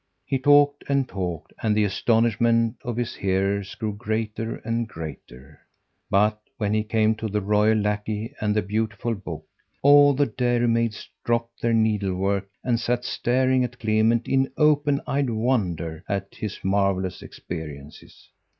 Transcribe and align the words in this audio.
He 0.25 0.39
talked 0.39 0.83
and 0.89 1.07
talked, 1.07 1.53
and 1.61 1.77
the 1.77 1.83
astonishment 1.83 2.77
of 2.83 2.97
his 2.97 3.13
hearers 3.13 3.75
grew 3.75 3.93
greater 3.93 4.55
and 4.65 4.87
greater; 4.87 5.59
but 6.09 6.41
when 6.57 6.73
he 6.73 6.81
came 6.81 7.13
to 7.17 7.27
the 7.27 7.39
royal 7.39 7.77
lackey 7.77 8.33
and 8.41 8.55
the 8.55 8.63
beautiful 8.63 9.13
book, 9.13 9.45
all 9.83 10.15
the 10.15 10.25
dairymaids 10.25 11.07
dropped 11.23 11.61
their 11.61 11.75
needle 11.75 12.15
work 12.15 12.49
and 12.63 12.79
sat 12.79 13.05
staring 13.05 13.63
at 13.63 13.77
Clement 13.79 14.27
in 14.27 14.51
open 14.57 15.01
eyed 15.05 15.29
wonder 15.29 16.03
at 16.09 16.33
his 16.33 16.57
marvellous 16.63 17.21
experiences. 17.21 18.27